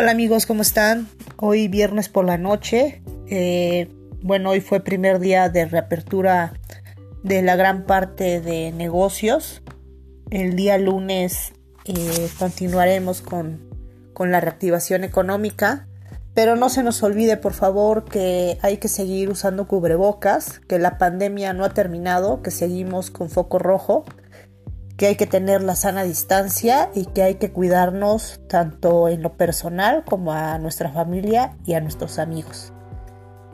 [0.00, 1.08] Hola amigos, ¿cómo están?
[1.38, 3.02] Hoy viernes por la noche.
[3.28, 3.88] Eh,
[4.22, 6.52] bueno, hoy fue primer día de reapertura
[7.24, 9.60] de la gran parte de negocios.
[10.30, 11.52] El día lunes
[11.84, 13.68] eh, continuaremos con,
[14.12, 15.88] con la reactivación económica.
[16.32, 20.96] Pero no se nos olvide, por favor, que hay que seguir usando cubrebocas, que la
[20.96, 24.04] pandemia no ha terminado, que seguimos con foco rojo
[24.98, 29.34] que hay que tener la sana distancia y que hay que cuidarnos tanto en lo
[29.36, 32.72] personal como a nuestra familia y a nuestros amigos.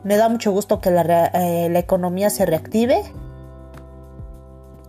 [0.03, 3.03] Me da mucho gusto que la, eh, economía se reactive,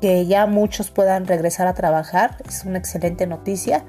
[0.01, 3.85] que ya muchos puedan regresar a trabajar, es una excelente noticia,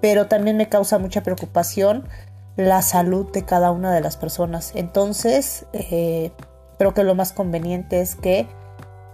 [0.00, 2.08] pero también me causa mucha preocupación
[2.56, 4.72] la salud de cada una de las personas.
[4.74, 6.32] Entonces, eh,
[6.76, 8.48] creo que lo más conveniente es que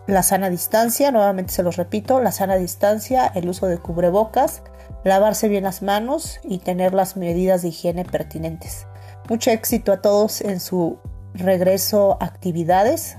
[0.07, 4.63] la sana distancia, nuevamente se los repito, la sana distancia, el uso de cubrebocas,
[5.05, 8.87] lavarse bien las manos y tener las medidas de higiene pertinentes.
[9.29, 10.99] Mucho éxito a todos en su
[11.35, 13.19] regreso a actividades.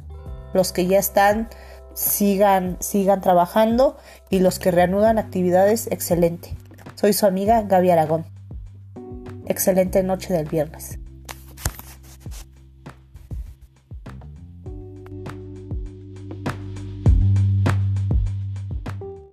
[0.53, 1.49] Los que ya están,
[1.93, 3.97] sigan, sigan trabajando
[4.29, 6.55] y los que reanudan actividades, excelente.
[6.95, 8.25] Soy su amiga Gaby Aragón.
[9.45, 10.99] Excelente noche del viernes.